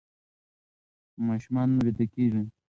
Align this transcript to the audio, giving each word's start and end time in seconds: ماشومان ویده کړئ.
ماشومان 1.27 1.69
ویده 1.83 2.05
کړئ. 2.13 2.43